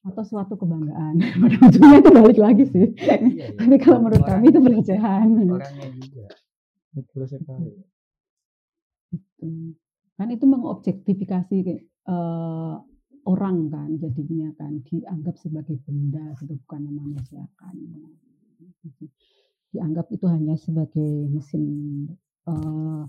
[0.00, 1.18] Atau suatu kebanggaan?
[1.42, 2.86] Pada ujungnya itu balik lagi sih.
[2.96, 3.46] Iya, iya.
[3.58, 5.28] Tapi kalau menurut Orang- kami itu pelecehan.
[5.50, 6.26] Orangnya juga.
[6.94, 7.70] Betul sekali.
[10.18, 12.74] Kan itu mengobjektifikasi kayak, eee,
[13.28, 17.74] orang kan jadinya kan, dianggap sebagai benda gitu, bukan memanusiakan.
[19.70, 21.64] Dianggap itu hanya sebagai mesin,
[22.50, 23.02] eee,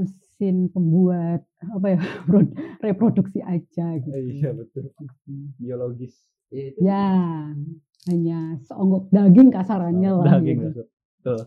[0.00, 1.98] mesin pembuat apa ya,
[2.30, 2.48] prod
[2.80, 4.16] reproduksi aja gitu.
[4.16, 4.88] Iya betul.
[5.60, 6.24] Biologis.
[6.48, 7.52] Itu Ya,
[8.08, 10.82] hanya seonggok daging kasarannya lah Daging gitu.
[11.20, 11.40] betul.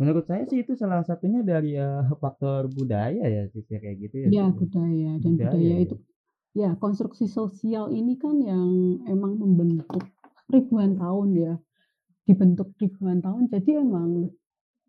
[0.00, 4.16] Menurut saya sih itu salah satunya dari, eee, faktor budaya ya, Sis, ya, kayak gitu
[4.28, 4.60] ya, Ya, Sis, ya?
[4.60, 5.86] budaya dan Budaya budaya ya.
[5.86, 5.96] itu
[6.56, 10.02] ya konstruksi sosial ini kan yang emang membentuk
[10.48, 11.54] ribuan tahun ya,
[12.28, 14.32] dibentuk ribuan tahun jadi emang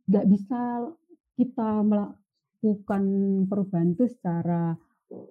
[0.09, 0.61] nggak bisa
[1.39, 3.03] kita melakukan
[3.49, 4.75] perubahan itu secara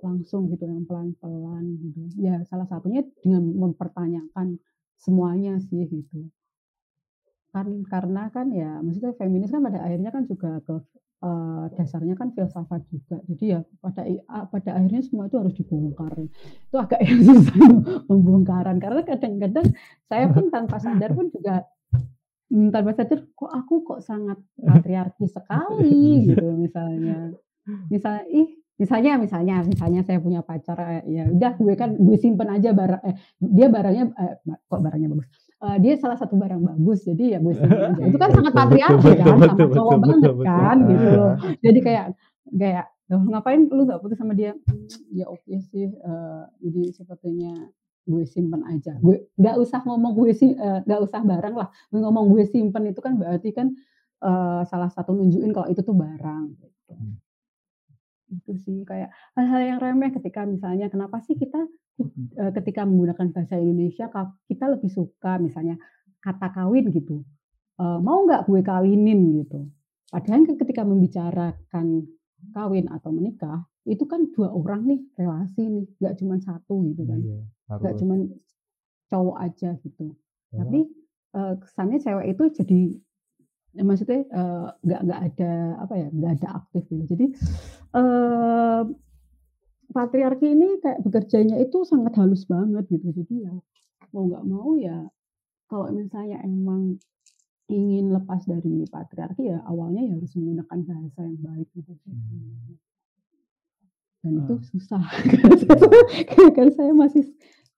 [0.05, 2.01] langsung gitu, yang pelan-pelan gitu.
[2.21, 4.61] Ya salah satunya dengan mempertanyakan
[4.97, 6.31] semuanya sih gitu.
[7.57, 10.77] Kan karena kan ya maksudnya feminis kan pada akhirnya kan juga ke
[11.25, 13.17] eee, dasarnya kan filsafat juga.
[13.25, 14.05] Jadi ya pada
[14.53, 16.13] pada akhirnya semua itu harus dibongkar.
[16.69, 17.57] Itu agak yang susah
[18.05, 19.73] pembongkaran karena kadang-kadang
[20.05, 21.65] saya pun tanpa sadar pun juga,
[22.53, 27.33] mmm, tanpa sadar kok aku kok sangat patriarki sekali gitu misalnya.
[27.89, 32.53] Misal ih, misalnya misalnya misalnya saya punya pacar, eee, ya udah gue kan gue simpen
[32.53, 34.35] aja bara eh, dia barangnya eh,
[34.69, 37.89] kok barangnya bagus, eee, dia salah satu barang bagus jadi ya gue aja.
[37.97, 40.91] Itu kan sangat patriarki kan, betul, sama betul, cowok betul, banget betul, kan betul.
[40.93, 41.33] gitu loh.
[41.37, 41.53] Ah.
[41.65, 42.07] Jadi kayak
[42.47, 44.53] kayak, "Loh ngapain lu nggak putus sama dia?"
[45.13, 47.53] Ya oke sih, eee, jadi sepertinya
[48.07, 48.95] gue simpen aja.
[49.03, 52.87] Gue nggak usah ngomong gue si eee, nggak usah barang lah, gue ngomong gue simpen
[52.87, 53.73] itu kan berarti kan,
[54.23, 56.95] eee, salah satu nunjukin kalau itu tuh barang gitu.
[58.31, 61.63] Itu sih kayak hal-hal yang remeh ketika misalnya kenapa sih kita,
[62.39, 64.11] eee, ketika menggunakan bahasa Indonesia
[64.51, 65.79] kita lebih suka misalnya
[66.23, 67.23] kata kawin gitu,
[67.81, 69.61] "Mau nggak gue kawinin?" Gitu.
[70.13, 71.87] Padahal kan ketika membicarakan
[72.55, 77.21] kawin atau menikah, itu kan 2 orang nih relasi nih, nggak cuman 1 gitu kan.
[77.23, 77.47] Iya,
[77.83, 78.21] Nggak cuman
[79.11, 80.07] cowok aja gitu.
[80.59, 80.81] Tapi,
[81.63, 82.81] kesannya cewek itu jadi
[83.83, 85.53] maksudnya, eee, nggak nggak ada
[85.85, 87.05] apa ya, nggak ada aktif gitu.
[87.13, 87.27] Jadi,
[87.97, 88.83] eee,
[89.93, 93.13] patriarki ini kayak bekerjanya itu sangat halus banget gitu.
[93.17, 93.55] Jadi ya
[94.15, 95.09] mau nggak mau ya
[95.71, 96.97] kalau misalnya emang
[97.67, 101.93] ingin lepas dari patriarki ya awalnya ya harus menggunakan bahasa yang baik gitu.
[104.23, 104.61] Dan itu Ah.
[104.75, 105.03] susah.
[106.57, 107.25] Karena saya masih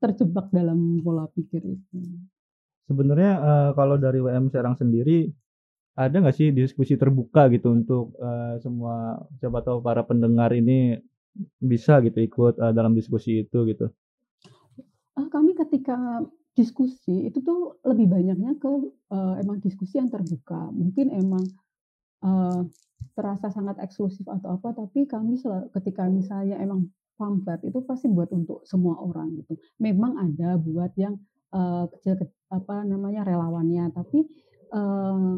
[0.00, 1.98] terjebak dalam pola pikir itu.
[2.88, 5.28] Sebenarnya, eee, kalau dari WM Serang sendiri,
[6.04, 8.94] ada nggak sih diskusi terbuka gitu untuk, eee, semua
[9.40, 10.98] siapa tahu para pendengar ini
[11.72, 13.86] bisa gitu ikut, eee, dalam diskusi itu gitu?
[15.18, 16.22] Ah, kami ketika
[16.58, 18.70] diskusi itu tuh lebih banyaknya ke,
[19.14, 20.70] eee, emang diskusi yang terbuka.
[20.74, 21.44] Mungkin emang,
[22.24, 22.60] eee,
[23.16, 25.38] terasa sangat eksklusif atau apa, tapi kami
[25.76, 29.58] ketika misalnya emang pamflet itu pasti buat untuk semua orang gitu.
[29.82, 31.18] Memang ada buat yang,
[31.54, 34.26] eee, kecil kec apa namanya, relawannya, tapi,
[34.72, 35.34] eee,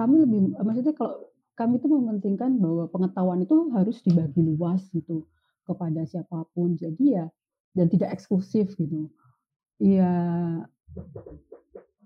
[0.00, 1.28] kami lebih maksudnya kalau
[1.60, 5.28] kami itu mementingkan bahwa pengetahuan itu harus dibagi luas gitu,
[5.68, 6.72] kepada siapa pun.
[6.80, 7.28] Jadi ya
[7.76, 9.12] dan tidak eksklusif gitu.
[9.76, 10.12] Iya,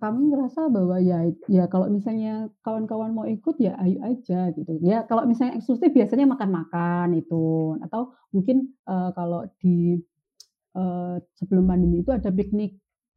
[0.03, 4.75] kami ngerasa bahwa ya ya kalau misalnya kawan-kawan mau ikut ya ayo aja gitu.
[4.83, 10.03] Ya kalau misalnya eksklusif biasanya makan-makan itu, atau mungkin, eee, kalau di,
[10.77, 12.75] eee, sebelum pandemi itu ada piknik,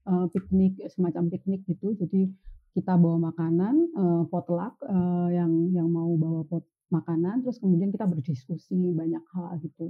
[0.07, 1.97] eee, piknik semacam piknik gitu.
[1.97, 2.29] Jadi
[2.77, 6.61] kita bawa makanan, eee, potluck, eee, yang yang mau bawa pot
[6.93, 9.89] makanan, terus kemudian kita berdiskusi banyak hal gitu.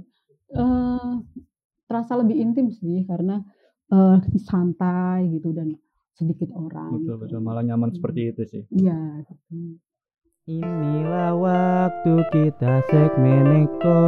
[0.56, 1.12] Eee,
[1.84, 3.44] terasa lebih intim sih karena,
[3.92, 5.76] eee, santai gitu dan
[6.16, 7.36] sedikit orang Betul gitu.
[7.36, 8.62] betul, malah nyaman seperti itu sih.
[8.72, 9.76] Iya gitu.
[10.48, 14.00] Inilah waktu kita segmen Eko.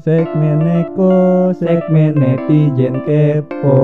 [0.00, 3.76] Segmen Eko, segmen netizen kepo.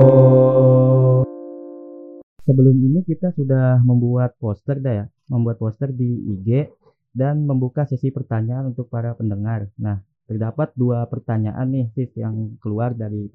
[2.41, 6.73] Sebelum ini kita sudah membuat poster dah ya, membuat poster di IG
[7.13, 9.69] dan membuka sesi pertanyaan untuk para pendengar.
[9.77, 13.29] Nah, terdapat 2 pertanyaan nih Sis yang keluar dari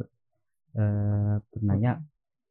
[0.76, 2.02] eee, penanya.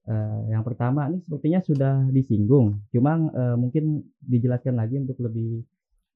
[0.07, 5.65] Eee, yang pertama nih sepertinya sudah disinggung, cuma, eee, mungkin dijelaskan lagi untuk lebih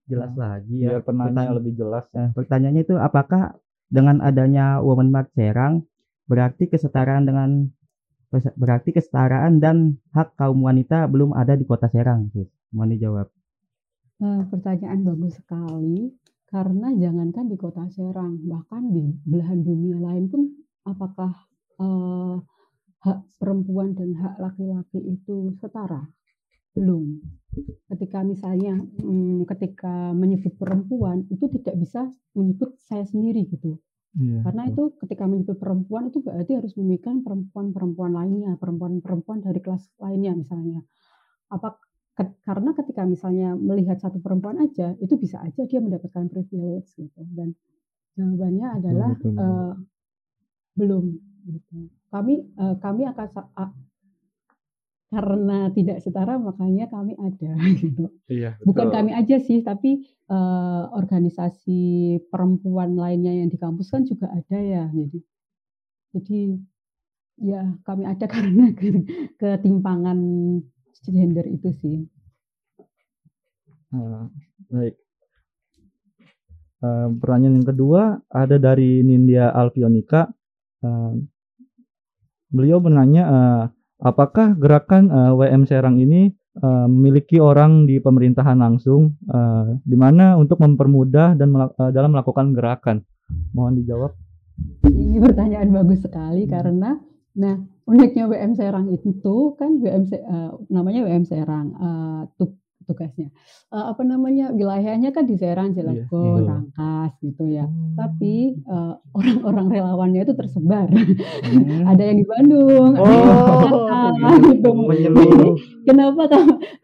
[0.10, 0.90] jelas Nah, lagi ya.
[0.98, 2.06] biar penanya Pertanya lebih jelas.
[2.16, 3.44] Nah, pertanyaannya itu apakah
[3.90, 5.86] dengan adanya Women March Serang
[6.30, 7.50] berarti kesetaraan dengan
[8.32, 12.50] berarti kesetaraan dan hak kaum wanita belum ada di Kota Serang, Sis?
[12.70, 13.28] Mohon dijawab.
[14.20, 16.14] Eee, pertanyaan bagus sekali,
[16.46, 20.42] karena jangankan di Kota Serang, bahkan di belahan dunia lain pun
[20.86, 21.34] apakah,
[21.82, 22.36] eee,
[23.00, 26.04] hak perempuan dan hak laki-laki itu setara?
[26.76, 27.18] Belum.
[27.90, 32.02] Ketika misalnya, mmm, ketika menyebut perempuan itu tidak bisa
[32.38, 33.80] menyebut saya sendiri gitu.
[34.18, 34.74] Iya, Karena betul.
[34.74, 40.80] itu ketika menyebut perempuan itu berarti harus memikirkan perempuan-perempuan lainnya, perempuan-perempuan dari kelas lainnya misalnya.
[41.52, 41.80] Apa
[42.18, 47.22] ket karena ketika misalnya melihat satu perempuan aja, itu bisa aja dia mendapatkan privilege gitu
[47.36, 47.56] dan
[48.18, 49.40] jawabannya adalah, betul betul.
[49.40, 49.74] eee,
[50.80, 51.06] belum
[51.50, 51.78] gitu.
[52.14, 53.28] Kami, eee, kami akan
[55.10, 58.10] karena tidak setara makanya kami ada gitu.
[58.30, 58.96] Iya, Bukan betul.
[58.96, 61.82] kami aja sih, tapi, eee, organisasi
[62.30, 64.86] perempuan lainnya yang di kampus kan juga ada ya.
[64.94, 65.20] Jadi
[66.14, 66.40] jadi
[67.42, 68.90] ya kami ada karena ke
[69.42, 70.20] ketimpangan
[71.06, 71.98] gender itu sih.
[73.94, 74.22] Eee,
[74.70, 74.96] baik.
[76.80, 80.32] Eee, pertanyaan yang kedua ada dari Nindya Alfionika,
[80.86, 81.12] eee,
[82.50, 83.64] beliau menanya, eee,
[84.00, 90.40] apakah gerakan, eee, WM Serang ini, eee, memiliki orang di pemerintahan langsung, eee, di mana
[90.40, 92.98] untuk mempermudah dan melak eee, dalam melakukan gerakan?
[93.54, 94.12] Mohon dijawab.
[94.88, 96.52] Ini pertanyaan bagus sekali Mhm.
[96.52, 96.92] karena
[97.40, 97.56] nah
[97.88, 101.68] uniknya WM Serang itu kan WM eee, namanya WM Serang,
[102.36, 102.56] tug
[102.90, 103.30] tugasnya,
[103.70, 106.50] eee, apa namanya, wilayahnya kan di Serang, Iya, Cilegon, betul.
[106.50, 107.66] Rangkas gitu ya.
[107.70, 107.94] Oh.
[108.00, 110.90] Tapi, eee, orang-orang relawannya itu tersebar.
[110.90, 111.86] Mmm.
[111.94, 114.00] Ada yang di Bandung, ada yang di Oh, Jakarta
[114.50, 114.70] gitu.
[114.74, 115.56] Menyeluruh.
[115.88, 116.22] Kenapa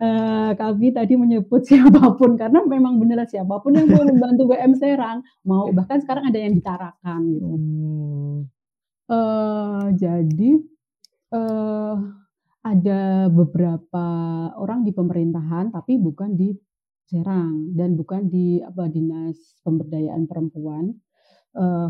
[0.01, 4.73] eee, kami tadi menyebut siapa pun, karena memang beneran siapa pun yang mau membantu WM
[4.77, 7.45] Serang, mau bahkan sekarang ada yang di Tarakan gitu.
[7.49, 8.37] Oh.
[9.09, 10.51] Eee, jadi,
[11.33, 11.93] eee,
[12.65, 14.08] ada beberapa
[14.58, 16.58] orang di pemerintahan, tapi bukan di
[17.06, 20.89] Serang dan bukan di apa, Dinas Pemberdayaan Perempuan.
[21.58, 21.89] Eee,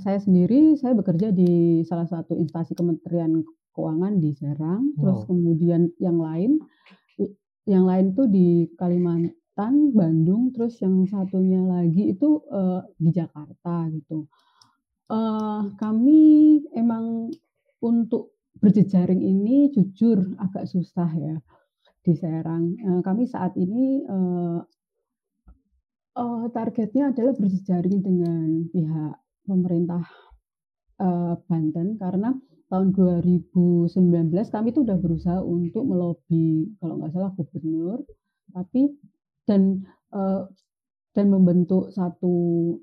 [0.00, 3.44] saya sendiri, saya bekerja di salah satu instansi Kementerian
[3.76, 5.28] Keuangan di Serang, terus Wow.
[5.28, 6.60] kemudian yang lain
[7.66, 14.30] yang lain tuh di Kalimantan, Bandung, terus yang satunya lagi itu, eee, di Jakarta gitu.
[15.10, 16.22] Eee, kami
[16.76, 17.30] emang
[17.82, 21.36] untuk berjejaring ini jujur agak susah ya
[22.04, 22.76] di Serang.
[22.78, 24.58] Eee, kami saat ini, eee
[26.16, 29.14] eee, targetnya adalah berjejaring dengan pihak
[29.44, 30.04] pemerintah,
[31.48, 32.32] Banten karena
[32.72, 38.00] tahun 2019 kami tuh udah berusaha untuk melobi kalau nggak salah gubernur,
[38.54, 38.96] tapi
[39.44, 39.84] dan,
[41.16, 42.36] dan membentuk satu,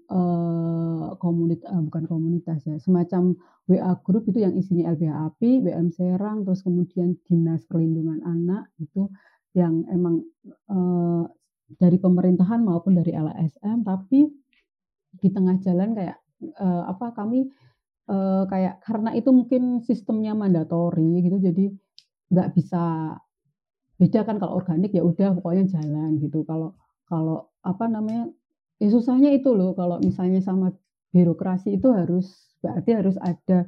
[0.10, 3.38] eee, komunit eee, bukan komunitas ya, semacam
[3.69, 9.13] WA group itu yang isinya LBH API, WM Serang, terus kemudian Dinas Perlindungan Anak gitu,
[9.54, 10.26] yang emang,
[10.69, 11.24] eee,
[11.78, 14.30] dari pemerintahan maupun dari LSM, tapi
[15.22, 17.48] di tengah jalan kayak, eee, apa, kami,
[18.12, 21.65] eee, kayak karena itu mungkin sistemnya mandatori gitu, jadi
[22.34, 23.15] nggak bisa
[24.02, 26.43] beda kan kalau organik ya udah pokoknya jalan gitu.
[26.48, 26.76] Kalau
[27.07, 28.31] kalau apa namanya,
[28.81, 30.73] ya susahnya itu loh kalau misalnya sama
[31.13, 32.27] birokrasi itu harus
[32.63, 33.67] berarti harus ada,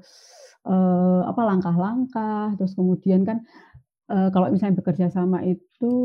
[0.65, 3.43] eee, apa, langkah-langkah, terus kemudian kan,
[4.07, 5.95] eee, kalau misalnya bekerja sama itu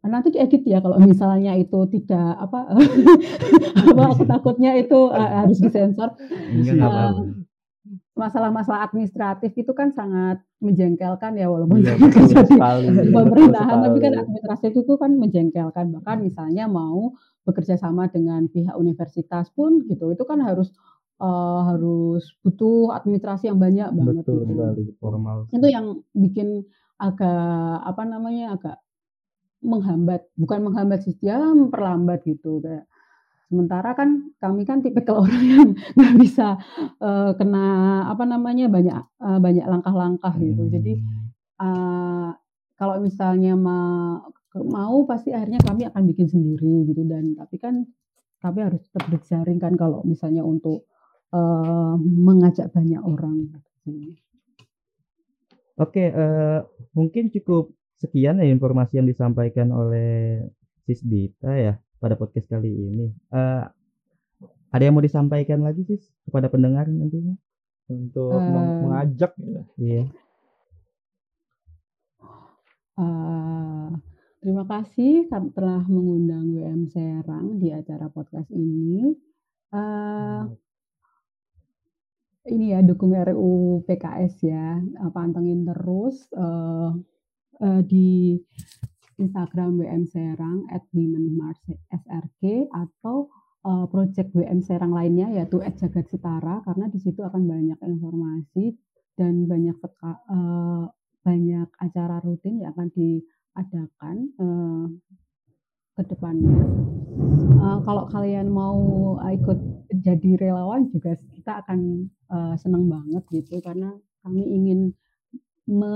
[0.00, 2.72] nanti diedit ya kalau misalnya itu tidak apa,
[3.92, 6.10] apa, aku takutnya itu, eee, harus disensor.
[6.90, 7.22] Apa-apa.
[8.14, 11.96] masalah-masalah administratif itu kan sangat menjengkelkan ya walaupun Iya,
[12.30, 14.22] di sekali, betul pemerintahan, tapi kan sekali.
[14.28, 15.86] administratif itu kan menjengkelkan.
[15.96, 17.16] Bahkan misalnya mau
[17.48, 20.68] bekerja sama dengan pihak universitas pun gitu, itu kan harus,
[21.20, 24.52] eee, harus butuh administrasi yang banyak banget Betul gitu.
[24.52, 24.84] sekali.
[25.00, 26.48] Formal Itu yang bikin
[27.00, 28.76] agak, apa namanya, agak
[29.64, 32.84] menghambat, bukan menghambat sih, ya memperlambat gitu kayak
[33.50, 36.56] sementara kan kami kan tipikal orang yang nggak bisa,
[37.02, 37.66] eee, kena,
[38.06, 40.70] apa namanya, banyak, eee, banyak langkah-langkah gitu.
[40.70, 41.26] Jadi, Mmm.
[41.66, 42.28] eee,
[42.78, 43.78] kalau misalnya ma
[44.56, 47.86] mau pasti akhirnya kami akan bikin sendiri gitu dan tapi kan
[48.42, 50.86] kami harus tetap berjaring kan kalau misalnya untuk,
[51.34, 54.16] eee, mengajak banyak orang gitu.
[55.80, 56.58] Oke, eee,
[56.94, 60.40] mungkin cukup sekian ya informasi yang disampaikan oleh
[60.88, 63.06] Sis Dita ya pada podcast kali ini.
[63.30, 63.64] Eee,
[64.72, 67.36] ada yang mau disampaikan lagi Sis kepada pendengar nantinya?
[67.92, 69.62] Untuk Eee mengajak ya.
[69.76, 70.04] Iya.
[72.96, 73.88] Eee,
[74.40, 79.12] terima kasih telah mengundang WM Serang di acara podcast ini.
[79.70, 80.42] Eee
[82.48, 84.80] ini ya dukung RUU PKS ya,
[85.12, 86.88] pantengin terus, eee,
[87.84, 88.40] di
[89.20, 90.64] Instagram WM Serang
[90.96, 93.16] @womenmarchsrg atau,
[93.68, 98.74] eee, project WM Serang lainnya yaitu @jagadsetara karena di situ akan banyak informasi
[99.20, 100.84] dan banyak seka eee,
[101.20, 104.84] banyak acara rutin yang akan diadakan, eee,
[105.96, 106.62] ke depannya.
[107.60, 108.78] Eee, kalau kalian mau,
[109.28, 109.58] ikut
[110.00, 113.92] jadi relawan juga kita akan, eee, senang banget gitu karena
[114.24, 114.92] kami ingin
[115.70, 115.92] me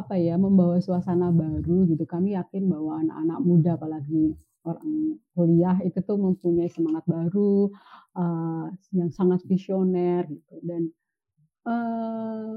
[0.00, 2.04] apa ya, membawa suasana baru gitu.
[2.08, 4.34] Kami yakin bahwa anak-anak muda apalagi
[4.68, 7.70] orang kuliah itu tuh mempunyai semangat baru,
[8.18, 8.64] eee,
[8.98, 10.82] yang sangat visioner gitu dan,
[11.68, 12.56] eee,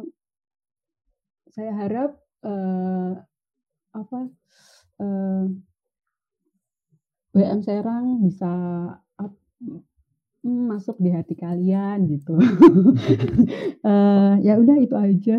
[1.54, 2.12] saya harap,
[2.46, 3.12] eee,
[3.96, 4.20] apa,
[5.02, 5.46] eee
[7.36, 8.52] WM Serang bisa
[10.44, 12.38] mmm, masuk di hati kalian gitu.
[13.88, 15.38] Eee, ya udah itu aja.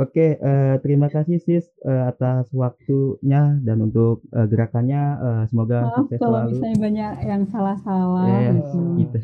[0.00, 6.06] Oke, eee, terima kasih Sis, eee, atas waktunya dan untuk, eee, gerakannya, eee, semoga Maaf
[6.08, 6.48] sukses kalau selalu.
[6.48, 8.76] misalnya banyak yang salah-salah Iya, gitu.
[8.98, 9.16] gitu.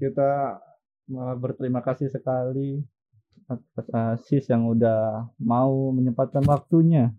[0.00, 0.60] Kita
[1.08, 2.80] malah berterima kasih sekali
[3.50, 7.12] atas, eee, Sis yang udah mau menyempatkan waktunya.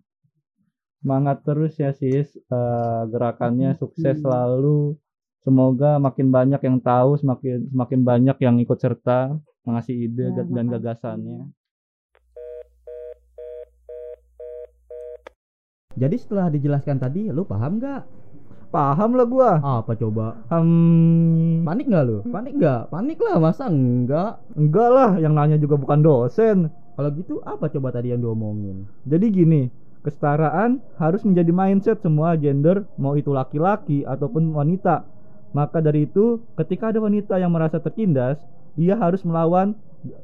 [1.02, 4.22] Semangat terus ya Sis, eee, gerakannya sukses Mhm.
[4.24, 4.96] selalu.
[5.46, 10.66] Semoga makin banyak yang tahu, semakin semakin banyak yang ikut serta mengasih ide Ya, dan
[10.66, 10.74] makasih.
[10.74, 11.52] gagasannya.
[15.96, 18.04] Jadi setelah dijelaskan tadi lu paham nggak?
[18.68, 19.50] Paham lah gua.
[19.80, 20.36] Apa coba?
[20.52, 22.18] Hmm, Panik nggak lu?
[22.28, 22.92] Panik nggak?
[22.92, 24.36] Panik lah, masa enggak?
[24.52, 26.68] enggak lah, yang nanya juga bukan dosen.
[26.96, 28.84] Kalau gitu apa coba tadi yang diomongin?
[29.08, 29.62] Jadi gini,
[30.04, 35.08] kesetaraan harus menjadi mindset semua gender, mau itu laki-laki ataupun wanita.
[35.56, 38.36] Maka dari itu, ketika ada wanita yang merasa tertindas,
[38.76, 39.72] ia harus melawan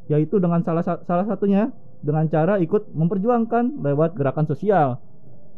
[0.06, 1.72] yaitu dengan salah sa- salah satunya
[2.04, 5.00] dengan cara ikut memperjuangkan lewat gerakan sosial.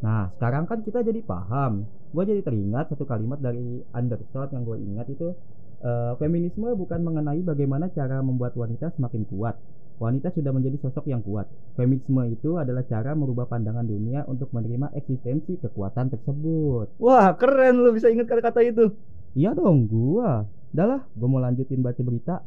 [0.03, 1.87] Nah, sekarang kan kita jadi paham.
[2.15, 5.35] Gue jadi teringat satu kalimat dari Anderson yang gue ingat itu
[5.83, 9.59] eh, feminisme bukan mengenai bagaimana cara membuat wanita semakin kuat.
[9.99, 11.47] Wanita sudah menjadi sosok yang kuat.
[11.79, 16.99] Feminisme itu adalah cara merubah pandangan dunia untuk menerima eksistensi kekuatan tersebut.
[16.99, 18.91] Wah, keren lu bisa ingat kata-kata itu.
[19.39, 20.51] Iya dong, gua.
[20.75, 22.43] Udah lah, gua mau lanjutin baca berita.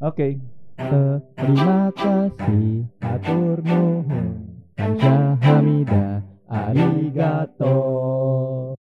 [0.00, 0.40] Oke.
[0.76, 4.60] Eh, terima kasih, atur nuhun,
[6.48, 8.85] ありがとう。